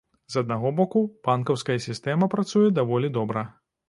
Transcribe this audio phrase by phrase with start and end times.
[0.35, 3.45] З аднаго боку, банкаўская сістэма працуе даволі добра.